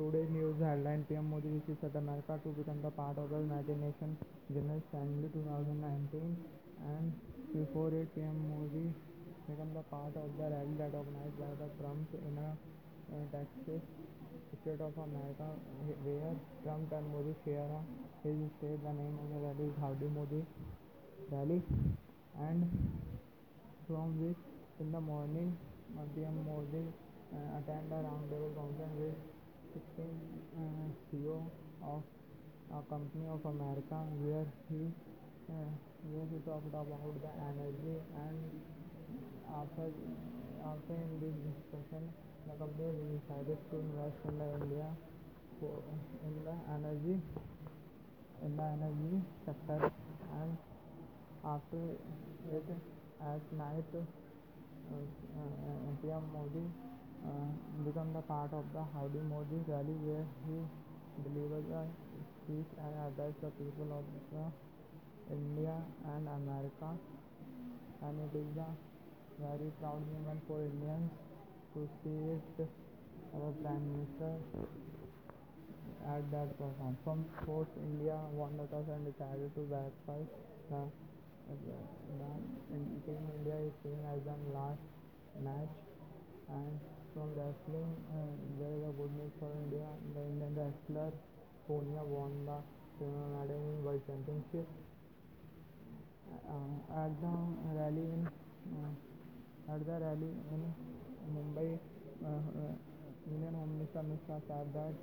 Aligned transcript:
Today 0.00 0.20
news 0.34 0.60
headline 0.64 1.00
PM 1.08 1.24
Modi 1.30 1.48
ji 1.64 1.74
सदन 1.80 2.06
America 2.08 2.34
to 2.44 2.50
become 2.58 2.78
the 2.82 2.90
part 2.98 3.18
of 3.22 3.26
the 3.30 3.38
United 3.40 3.76
Nation 3.80 4.12
General 4.56 4.78
Assembly 4.82 5.30
2019 5.32 6.84
and 6.92 7.10
before 7.56 7.94
it 7.96 8.08
PM 8.14 8.36
Modi 8.52 8.80
become 9.48 9.74
the 9.74 9.82
part 9.90 10.14
of 10.20 10.30
the 10.38 10.46
rally 10.54 10.76
that 10.78 10.94
organize 11.00 11.34
by 11.40 11.52
the 11.62 11.66
Trump 11.80 12.14
in 12.30 12.38
a 12.44 12.46
Texas 13.32 13.90
state 14.60 14.84
of 14.88 14.98
America 15.04 15.48
where 16.06 16.38
Trump 16.62 16.92
and 17.00 17.06
Modi 17.08 17.34
share 17.44 17.74
his 18.24 18.38
state 18.56 18.80
the 18.86 18.94
name 19.02 19.18
of 19.24 19.30
the 19.36 19.42
rally 19.44 19.66
howdy 19.82 20.08
Modi 20.16 20.40
rally 21.36 21.58
and 22.48 22.64
from 23.90 24.16
which 24.24 24.80
in 24.86 24.92
the 24.96 25.04
morning 25.12 25.52
PM 25.98 26.40
Modi 26.50 26.82
attend 26.86 27.92
a 27.98 28.00
round 28.08 28.30
table 28.30 28.54
conference 28.62 28.98
with 29.02 29.38
It's 29.72 29.94
uh, 30.58 30.60
CEO 31.06 31.46
of 31.80 32.02
uh, 32.74 32.82
Company 32.90 33.26
of 33.30 33.44
America, 33.46 34.02
uh, 34.02 34.14
where 34.18 34.50
he 34.66 36.38
talked 36.42 36.66
about 36.66 36.90
the 36.90 37.32
energy, 37.38 37.94
and 38.18 38.38
after 39.46 39.86
in 39.86 41.10
this 41.22 41.36
discussion, 41.46 42.02
the 42.50 42.54
company 42.58 42.98
decided 43.14 43.58
to 43.70 43.76
invest 43.78 44.18
in 44.26 44.36
India 44.42 44.90
in 45.62 46.34
the 46.42 46.56
energy 46.74 47.22
sector. 49.46 49.92
And 50.34 50.50
after 51.46 51.78
it, 51.78 52.66
at 53.22 53.42
night, 53.54 53.90
PM 56.02 56.22
Modi 56.34 56.82
become 57.84 58.12
the 58.14 58.22
part 58.22 58.52
of 58.52 58.64
the 58.72 58.84
Howdy 58.94 59.20
Modi 59.28 59.58
rally 59.68 59.96
where 60.04 60.24
he 60.46 60.56
delivers 61.28 61.66
a 61.72 61.82
speech 62.40 62.68
and 62.80 62.92
address 63.08 63.34
the 63.44 63.50
people 63.60 63.88
of 63.92 64.04
the 64.32 64.48
India 65.34 65.76
and 66.16 66.22
America 66.28 66.92
and 68.04 68.14
it 68.24 68.32
is 68.36 68.52
a 68.56 68.70
very 69.40 69.68
proud 69.80 70.00
moment 70.16 70.40
for 70.48 70.60
Indians 70.64 71.10
to 71.76 71.88
see 72.00 72.16
it 72.64 72.68
our 73.34 73.52
Prime 73.64 73.84
Minister 73.94 74.32
at 76.08 76.22
that 76.32 76.50
performance. 76.58 76.98
From 77.04 77.24
sports, 77.42 77.70
India 77.80 78.16
won 78.32 78.56
the 78.58 78.66
toss 78.68 78.86
and 78.90 79.06
decided 79.06 79.52
to 79.54 79.60
verify 79.70 80.18
the 80.70 80.82
Team 81.62 83.18
India 83.38 83.56
is 83.62 83.72
seen 83.84 83.98
as 84.14 84.18
the 84.26 84.36
last 84.58 84.82
match 85.42 85.74
and 86.50 86.78
from 87.14 87.30
wrestling 87.36 87.90
and 88.14 88.30
there 88.60 88.70
is 88.74 88.82
a 88.88 88.92
good 88.98 89.10
news 89.18 89.32
for 89.42 89.48
India, 89.66 89.86
the 90.14 90.20
Indian 90.30 90.52
wrestler 90.58 91.10
Sonia 91.66 92.02
won 92.06 92.30
the 92.48 92.58
silver 92.98 93.26
medal 93.34 93.58
in 93.70 93.78
World 93.84 94.02
Championship. 94.06 94.66
Uh, 96.46 97.02
at 97.02 97.10
the 97.18 97.34
rally 97.78 98.06
in 98.14 98.22
uh, 98.78 99.74
at 99.74 99.80
the 99.86 99.96
rally 100.06 100.30
in 100.54 100.62
Mumbai, 101.34 101.78
uh, 102.22 102.28
uh, 102.30 102.74
Indian 103.26 103.54
Home 103.58 103.72
Minister 103.78 104.02
Mishra 104.06 104.38
said 104.46 104.70
that 104.70 105.00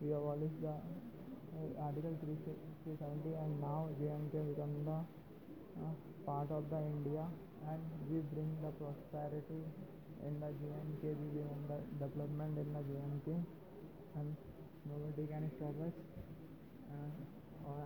we 0.00 0.10
abolished 0.12 0.58
the 0.60 0.74
uh, 0.74 1.86
Article 1.86 2.18
370 2.18 2.50
and 3.30 3.52
now 3.62 3.86
JMK 4.02 4.42
become 4.54 4.74
the 4.84 4.98
uh, 5.78 5.94
part 6.26 6.50
of 6.50 6.64
the 6.72 6.80
India 6.80 7.24
and 7.68 7.80
we 8.10 8.18
bring 8.32 8.48
the 8.64 8.72
prosperity 8.80 9.60
in 10.26 10.32
the 10.40 10.50
JNK, 10.60 11.02
we 11.12 11.28
bring 11.36 11.60
the 11.68 11.78
development 12.00 12.56
in 12.58 12.68
the 12.72 12.80
JNK 12.82 13.28
and 14.16 14.28
nobody 14.88 15.28
can 15.28 15.44
stop 15.56 15.76
us. 15.86 15.92
Uh, 16.88 17.68
or, 17.68 17.84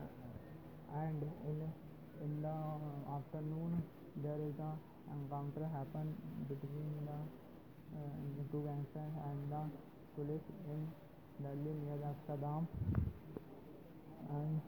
and 1.03 1.20
in, 1.50 1.56
in 2.25 2.33
the 2.42 2.56
afternoon 3.12 3.83
there 4.23 4.39
is 4.48 4.55
a 4.62 4.70
encounter 5.18 5.67
happen 5.74 6.14
between 6.46 6.91
the 7.07 7.18
uh, 7.98 8.45
two 8.52 8.62
gangsters 8.64 9.14
and 9.29 9.39
the 9.52 9.62
police 10.14 10.46
in 10.73 10.86
Delhi 11.42 11.74
near 11.83 11.98
Amsterdam 12.07 12.67
and 14.30 14.61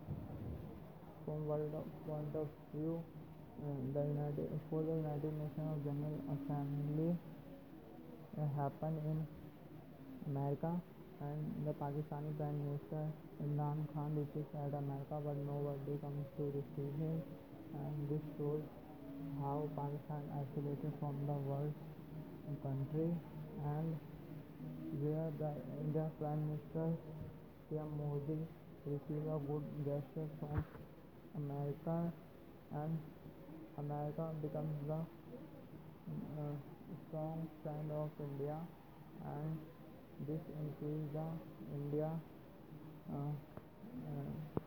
from 1.24 1.46
world 1.46 1.70
of 1.74 1.84
point 2.08 2.34
of 2.34 2.48
view 2.74 3.02
the 3.60 4.00
United 4.00 4.48
for 4.70 4.80
the 4.82 4.94
United 4.96 5.32
Nations 5.36 5.68
of 5.68 5.84
General 5.84 6.16
Assembly 6.32 7.12
happened 8.56 8.96
in 9.04 9.18
America 10.32 10.72
and 11.20 11.40
the 11.68 11.72
Pakistani 11.76 12.32
Prime 12.40 12.56
Minister 12.64 13.04
Imran 13.44 13.84
Khan 13.92 14.16
reaches 14.16 14.48
at 14.64 14.72
America 14.72 15.20
but 15.20 15.36
nobody 15.44 15.92
comes 16.00 16.24
to 16.40 16.44
receive 16.56 16.94
him 17.04 17.20
and 17.84 18.08
this 18.08 18.24
shows 18.38 18.64
how 19.44 19.68
Pakistan 19.76 20.24
isolated 20.40 20.92
from 20.98 21.20
the 21.28 21.36
world 21.44 21.74
country 22.64 23.12
and 23.76 23.88
where 25.04 25.28
the 25.38 25.52
Indian 25.84 26.10
Prime 26.18 26.40
Minister 26.48 26.86
PM 27.68 27.92
Modi 28.00 28.40
received 28.88 29.28
a 29.28 29.38
good 29.44 29.64
gesture 29.84 30.26
from 30.40 30.64
America 31.36 32.10
and 32.72 32.96
America 33.80 34.28
becomes 34.42 34.76
the 34.88 34.92
uh, 34.92 36.52
strong 37.08 37.48
friend 37.62 37.90
of 37.90 38.10
India 38.20 38.56
and 39.24 39.56
this 40.28 40.40
increases 40.60 41.08
the 41.14 41.26
India 41.74 42.10
uh, 43.10 43.16
uh, 43.16 44.59